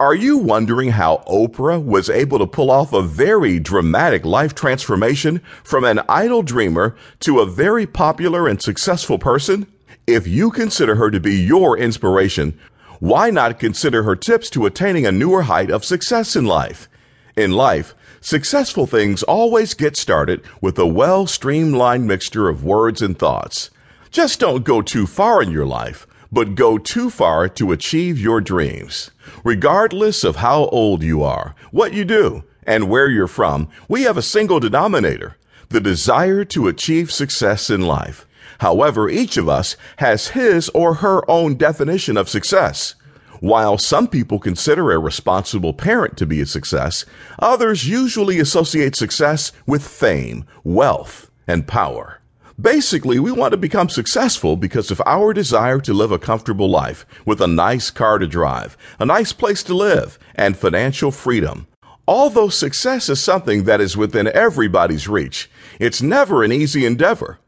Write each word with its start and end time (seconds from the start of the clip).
Are 0.00 0.14
you 0.14 0.38
wondering 0.38 0.90
how 0.90 1.24
Oprah 1.26 1.84
was 1.84 2.08
able 2.08 2.38
to 2.38 2.46
pull 2.46 2.70
off 2.70 2.92
a 2.92 3.02
very 3.02 3.58
dramatic 3.58 4.24
life 4.24 4.54
transformation 4.54 5.40
from 5.64 5.82
an 5.82 6.02
idle 6.08 6.42
dreamer 6.42 6.94
to 7.18 7.40
a 7.40 7.46
very 7.46 7.84
popular 7.84 8.46
and 8.46 8.62
successful 8.62 9.18
person? 9.18 9.66
If 10.06 10.28
you 10.28 10.52
consider 10.52 10.94
her 10.94 11.10
to 11.10 11.18
be 11.18 11.34
your 11.34 11.76
inspiration, 11.76 12.56
why 13.00 13.30
not 13.30 13.58
consider 13.58 14.04
her 14.04 14.14
tips 14.14 14.50
to 14.50 14.66
attaining 14.66 15.04
a 15.04 15.10
newer 15.10 15.42
height 15.42 15.68
of 15.68 15.84
success 15.84 16.36
in 16.36 16.44
life? 16.44 16.88
In 17.36 17.50
life, 17.50 17.96
successful 18.20 18.86
things 18.86 19.24
always 19.24 19.74
get 19.74 19.96
started 19.96 20.44
with 20.60 20.78
a 20.78 20.86
well 20.86 21.26
streamlined 21.26 22.06
mixture 22.06 22.48
of 22.48 22.62
words 22.62 23.02
and 23.02 23.18
thoughts. 23.18 23.70
Just 24.12 24.38
don't 24.38 24.62
go 24.62 24.80
too 24.80 25.08
far 25.08 25.42
in 25.42 25.50
your 25.50 25.66
life 25.66 26.06
but 26.30 26.54
go 26.54 26.78
too 26.78 27.10
far 27.10 27.48
to 27.48 27.72
achieve 27.72 28.18
your 28.18 28.40
dreams. 28.40 29.10
Regardless 29.44 30.24
of 30.24 30.36
how 30.36 30.66
old 30.66 31.02
you 31.02 31.22
are, 31.22 31.54
what 31.70 31.92
you 31.92 32.04
do, 32.04 32.44
and 32.64 32.90
where 32.90 33.08
you're 33.08 33.26
from, 33.26 33.68
we 33.88 34.02
have 34.02 34.16
a 34.16 34.22
single 34.22 34.60
denominator 34.60 35.36
the 35.70 35.80
desire 35.80 36.44
to 36.46 36.68
achieve 36.68 37.12
success 37.12 37.68
in 37.68 37.82
life. 37.82 38.26
However, 38.60 39.08
each 39.08 39.36
of 39.36 39.48
us 39.48 39.76
has 39.98 40.28
his 40.28 40.68
or 40.70 40.94
her 40.94 41.28
own 41.30 41.56
definition 41.56 42.16
of 42.16 42.28
success. 42.28 42.94
While 43.40 43.78
some 43.78 44.08
people 44.08 44.38
consider 44.38 44.90
a 44.90 44.98
responsible 44.98 45.72
parent 45.72 46.16
to 46.16 46.26
be 46.26 46.40
a 46.40 46.46
success, 46.46 47.04
others 47.38 47.86
usually 47.86 48.40
associate 48.40 48.96
success 48.96 49.52
with 49.66 49.86
fame, 49.86 50.44
wealth, 50.64 51.30
and 51.46 51.68
power. 51.68 52.20
Basically, 52.60 53.20
we 53.20 53.30
want 53.30 53.52
to 53.52 53.56
become 53.56 53.88
successful 53.88 54.56
because 54.56 54.90
of 54.90 55.00
our 55.06 55.32
desire 55.32 55.78
to 55.78 55.94
live 55.94 56.10
a 56.10 56.18
comfortable 56.18 56.68
life 56.68 57.06
with 57.24 57.40
a 57.40 57.46
nice 57.46 57.88
car 57.88 58.18
to 58.18 58.26
drive, 58.26 58.76
a 58.98 59.06
nice 59.06 59.32
place 59.32 59.62
to 59.62 59.74
live, 59.74 60.18
and 60.34 60.56
financial 60.56 61.12
freedom. 61.12 61.68
Although 62.08 62.48
success 62.48 63.08
is 63.08 63.22
something 63.22 63.62
that 63.64 63.80
is 63.80 63.96
within 63.96 64.26
everybody's 64.26 65.06
reach, 65.06 65.48
it's 65.78 66.02
never 66.02 66.42
an 66.42 66.50
easy 66.50 66.84
endeavor. 66.84 67.38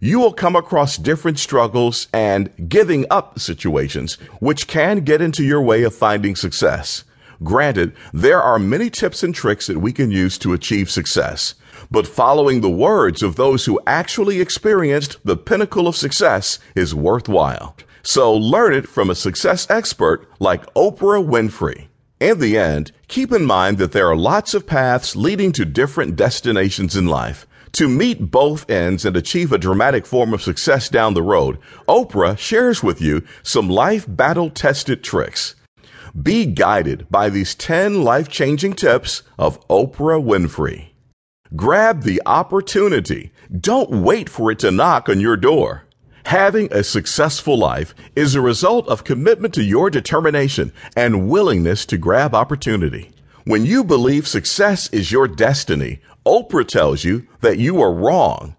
You 0.00 0.18
will 0.18 0.34
come 0.34 0.54
across 0.54 0.98
different 0.98 1.38
struggles 1.38 2.06
and 2.12 2.50
giving 2.68 3.06
up 3.10 3.38
situations 3.38 4.16
which 4.38 4.66
can 4.66 4.98
get 4.98 5.22
into 5.22 5.44
your 5.44 5.62
way 5.62 5.82
of 5.82 5.94
finding 5.94 6.36
success. 6.36 7.04
Granted, 7.42 7.94
there 8.12 8.42
are 8.42 8.58
many 8.58 8.90
tips 8.90 9.22
and 9.22 9.34
tricks 9.34 9.66
that 9.68 9.78
we 9.78 9.94
can 9.94 10.10
use 10.10 10.36
to 10.38 10.52
achieve 10.52 10.90
success 10.90 11.54
but 11.90 12.06
following 12.06 12.60
the 12.60 12.70
words 12.70 13.22
of 13.22 13.36
those 13.36 13.64
who 13.64 13.80
actually 13.86 14.40
experienced 14.40 15.16
the 15.24 15.36
pinnacle 15.36 15.86
of 15.86 15.96
success 15.96 16.58
is 16.74 16.94
worthwhile. 16.94 17.76
So 18.02 18.32
learn 18.32 18.74
it 18.74 18.88
from 18.88 19.10
a 19.10 19.14
success 19.14 19.68
expert 19.70 20.26
like 20.38 20.72
Oprah 20.74 21.24
Winfrey. 21.24 21.88
In 22.20 22.40
the 22.40 22.58
end, 22.58 22.92
keep 23.06 23.32
in 23.32 23.44
mind 23.44 23.78
that 23.78 23.92
there 23.92 24.08
are 24.08 24.16
lots 24.16 24.54
of 24.54 24.66
paths 24.66 25.14
leading 25.14 25.52
to 25.52 25.64
different 25.64 26.16
destinations 26.16 26.96
in 26.96 27.06
life. 27.06 27.46
To 27.72 27.88
meet 27.88 28.30
both 28.30 28.68
ends 28.68 29.04
and 29.04 29.16
achieve 29.16 29.52
a 29.52 29.58
dramatic 29.58 30.06
form 30.06 30.32
of 30.32 30.42
success 30.42 30.88
down 30.88 31.14
the 31.14 31.22
road, 31.22 31.58
Oprah 31.86 32.38
shares 32.38 32.82
with 32.82 33.00
you 33.00 33.22
some 33.42 33.68
life 33.68 34.04
battle 34.08 34.50
tested 34.50 35.04
tricks. 35.04 35.54
Be 36.20 36.46
guided 36.46 37.06
by 37.10 37.28
these 37.28 37.54
10 37.54 38.02
life 38.02 38.28
changing 38.28 38.72
tips 38.72 39.22
of 39.38 39.60
Oprah 39.68 40.22
Winfrey. 40.22 40.87
Grab 41.56 42.02
the 42.02 42.20
opportunity. 42.26 43.32
Don't 43.58 44.02
wait 44.02 44.28
for 44.28 44.50
it 44.50 44.58
to 44.58 44.70
knock 44.70 45.08
on 45.08 45.18
your 45.18 45.36
door. 45.36 45.84
Having 46.26 46.70
a 46.72 46.84
successful 46.84 47.56
life 47.56 47.94
is 48.14 48.34
a 48.34 48.42
result 48.42 48.86
of 48.88 49.04
commitment 49.04 49.54
to 49.54 49.62
your 49.62 49.88
determination 49.88 50.74
and 50.94 51.30
willingness 51.30 51.86
to 51.86 51.96
grab 51.96 52.34
opportunity. 52.34 53.10
When 53.44 53.64
you 53.64 53.82
believe 53.82 54.28
success 54.28 54.90
is 54.92 55.10
your 55.10 55.26
destiny, 55.26 56.00
Oprah 56.26 56.68
tells 56.68 57.02
you 57.02 57.26
that 57.40 57.58
you 57.58 57.80
are 57.80 57.94
wrong. 57.94 58.54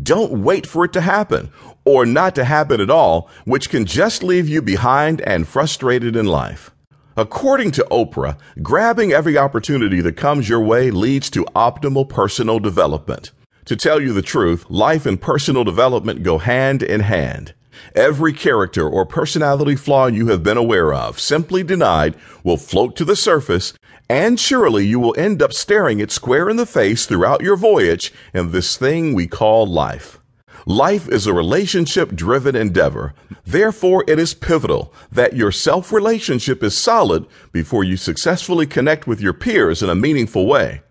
Don't 0.00 0.44
wait 0.44 0.64
for 0.64 0.84
it 0.84 0.92
to 0.92 1.00
happen 1.00 1.50
or 1.84 2.06
not 2.06 2.36
to 2.36 2.44
happen 2.44 2.80
at 2.80 2.90
all, 2.90 3.28
which 3.46 3.68
can 3.68 3.84
just 3.84 4.22
leave 4.22 4.48
you 4.48 4.62
behind 4.62 5.20
and 5.22 5.48
frustrated 5.48 6.14
in 6.14 6.26
life. 6.26 6.70
According 7.18 7.72
to 7.72 7.84
Oprah, 7.90 8.38
grabbing 8.62 9.10
every 9.10 9.36
opportunity 9.36 10.00
that 10.02 10.16
comes 10.16 10.48
your 10.48 10.60
way 10.60 10.92
leads 10.92 11.28
to 11.30 11.44
optimal 11.46 12.08
personal 12.08 12.60
development. 12.60 13.32
To 13.64 13.74
tell 13.74 14.00
you 14.00 14.12
the 14.12 14.22
truth, 14.22 14.64
life 14.68 15.04
and 15.04 15.20
personal 15.20 15.64
development 15.64 16.22
go 16.22 16.38
hand 16.38 16.80
in 16.80 17.00
hand. 17.00 17.54
Every 17.96 18.32
character 18.32 18.88
or 18.88 19.04
personality 19.04 19.74
flaw 19.74 20.06
you 20.06 20.28
have 20.28 20.44
been 20.44 20.56
aware 20.56 20.94
of, 20.94 21.18
simply 21.18 21.64
denied, 21.64 22.14
will 22.44 22.56
float 22.56 22.94
to 22.94 23.04
the 23.04 23.16
surface, 23.16 23.74
and 24.08 24.38
surely 24.38 24.86
you 24.86 25.00
will 25.00 25.18
end 25.18 25.42
up 25.42 25.52
staring 25.52 25.98
it 25.98 26.12
square 26.12 26.48
in 26.48 26.54
the 26.56 26.66
face 26.66 27.04
throughout 27.04 27.42
your 27.42 27.56
voyage 27.56 28.12
in 28.32 28.52
this 28.52 28.76
thing 28.76 29.12
we 29.12 29.26
call 29.26 29.66
life. 29.66 30.20
Life 30.68 31.08
is 31.08 31.26
a 31.26 31.32
relationship 31.32 32.14
driven 32.14 32.54
endeavor. 32.54 33.14
Therefore, 33.46 34.04
it 34.06 34.18
is 34.18 34.34
pivotal 34.34 34.92
that 35.10 35.34
your 35.34 35.50
self 35.50 35.90
relationship 35.90 36.62
is 36.62 36.76
solid 36.76 37.24
before 37.52 37.84
you 37.84 37.96
successfully 37.96 38.66
connect 38.66 39.06
with 39.06 39.18
your 39.18 39.32
peers 39.32 39.82
in 39.82 39.88
a 39.88 39.94
meaningful 39.94 40.46
way. 40.46 40.82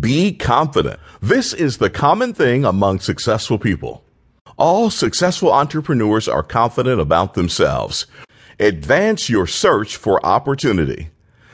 Be 0.00 0.34
confident. 0.34 1.00
This 1.22 1.54
is 1.54 1.78
the 1.78 1.88
common 1.88 2.34
thing 2.34 2.66
among 2.66 3.00
successful 3.00 3.58
people. 3.58 4.04
All 4.58 4.90
successful 4.90 5.50
entrepreneurs 5.50 6.28
are 6.28 6.42
confident 6.42 7.00
about 7.00 7.32
themselves. 7.32 8.04
Advance 8.60 9.30
your 9.30 9.46
search 9.46 9.96
for 9.96 10.24
opportunity. 10.26 11.08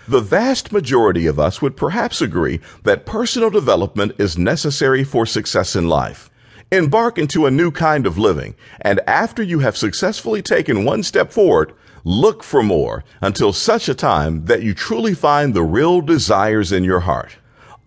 The 0.08 0.20
vast 0.20 0.72
majority 0.72 1.28
of 1.28 1.38
us 1.38 1.62
would 1.62 1.76
perhaps 1.76 2.20
agree 2.20 2.58
that 2.82 3.06
personal 3.06 3.50
development 3.50 4.16
is 4.18 4.36
necessary 4.36 5.04
for 5.04 5.26
success 5.26 5.76
in 5.76 5.88
life. 5.88 6.28
Embark 6.72 7.18
into 7.18 7.44
a 7.44 7.50
new 7.50 7.70
kind 7.70 8.06
of 8.06 8.16
living, 8.16 8.54
and 8.80 8.98
after 9.06 9.42
you 9.42 9.58
have 9.58 9.76
successfully 9.76 10.40
taken 10.40 10.86
one 10.86 11.02
step 11.02 11.30
forward, 11.30 11.74
look 12.02 12.42
for 12.42 12.62
more 12.62 13.04
until 13.20 13.52
such 13.52 13.90
a 13.90 13.94
time 13.94 14.46
that 14.46 14.62
you 14.62 14.72
truly 14.72 15.12
find 15.12 15.52
the 15.52 15.62
real 15.62 16.00
desires 16.00 16.72
in 16.72 16.82
your 16.82 17.00
heart. 17.00 17.36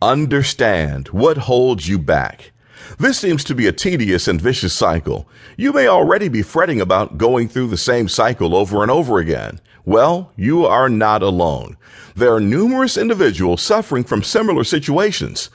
Understand 0.03 1.07
what 1.07 1.35
holds 1.35 1.89
you 1.89 1.97
back. 1.97 2.51
This 2.99 3.17
seems 3.17 3.43
to 3.45 3.55
be 3.55 3.65
a 3.65 3.71
tedious 3.71 4.27
and 4.27 4.39
vicious 4.39 4.75
cycle. 4.75 5.27
You 5.57 5.73
may 5.73 5.87
already 5.87 6.27
be 6.27 6.43
fretting 6.43 6.79
about 6.79 7.17
going 7.17 7.49
through 7.49 7.69
the 7.69 7.77
same 7.77 8.07
cycle 8.07 8.55
over 8.55 8.83
and 8.83 8.91
over 8.91 9.17
again. 9.17 9.61
Well, 9.83 10.31
you 10.35 10.63
are 10.67 10.89
not 10.89 11.23
alone. 11.23 11.75
There 12.15 12.35
are 12.35 12.39
numerous 12.39 12.97
individuals 12.97 13.63
suffering 13.63 14.03
from 14.03 14.21
similar 14.21 14.63
situations. 14.63 15.49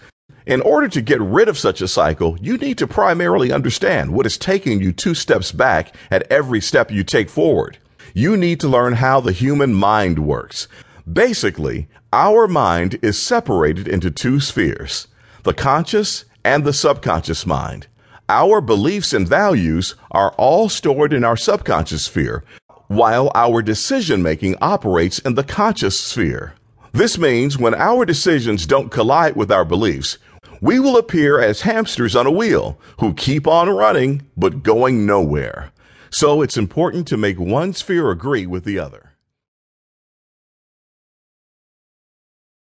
In 0.50 0.62
order 0.62 0.88
to 0.88 1.00
get 1.00 1.20
rid 1.20 1.48
of 1.48 1.56
such 1.56 1.80
a 1.80 1.86
cycle, 1.86 2.36
you 2.40 2.56
need 2.56 2.76
to 2.78 2.88
primarily 2.88 3.52
understand 3.52 4.12
what 4.12 4.26
is 4.26 4.36
taking 4.36 4.80
you 4.80 4.90
two 4.90 5.14
steps 5.14 5.52
back 5.52 5.94
at 6.10 6.26
every 6.28 6.60
step 6.60 6.90
you 6.90 7.04
take 7.04 7.30
forward. 7.30 7.78
You 8.14 8.36
need 8.36 8.58
to 8.58 8.68
learn 8.68 8.94
how 8.94 9.20
the 9.20 9.30
human 9.30 9.72
mind 9.72 10.18
works. 10.18 10.66
Basically, 11.10 11.86
our 12.12 12.48
mind 12.48 12.98
is 13.00 13.16
separated 13.16 13.86
into 13.86 14.10
two 14.10 14.40
spheres, 14.40 15.06
the 15.44 15.54
conscious 15.54 16.24
and 16.42 16.64
the 16.64 16.72
subconscious 16.72 17.46
mind. 17.46 17.86
Our 18.28 18.60
beliefs 18.60 19.12
and 19.12 19.28
values 19.28 19.94
are 20.10 20.32
all 20.32 20.68
stored 20.68 21.12
in 21.12 21.22
our 21.22 21.36
subconscious 21.36 22.06
sphere, 22.06 22.42
while 22.88 23.30
our 23.36 23.62
decision 23.62 24.20
making 24.20 24.56
operates 24.60 25.20
in 25.20 25.36
the 25.36 25.44
conscious 25.44 25.96
sphere. 25.96 26.54
This 26.92 27.18
means 27.18 27.56
when 27.56 27.76
our 27.76 28.04
decisions 28.04 28.66
don't 28.66 28.90
collide 28.90 29.36
with 29.36 29.52
our 29.52 29.64
beliefs, 29.64 30.18
we 30.60 30.78
will 30.78 30.96
appear 30.96 31.40
as 31.40 31.62
hamsters 31.62 32.14
on 32.14 32.26
a 32.26 32.30
wheel 32.30 32.78
who 32.98 33.14
keep 33.14 33.46
on 33.46 33.68
running 33.70 34.22
but 34.36 34.62
going 34.62 35.06
nowhere. 35.06 35.72
So 36.10 36.42
it's 36.42 36.56
important 36.56 37.06
to 37.08 37.16
make 37.16 37.38
one 37.38 37.72
sphere 37.72 38.10
agree 38.10 38.46
with 38.46 38.64
the 38.64 38.78
other. 38.78 39.09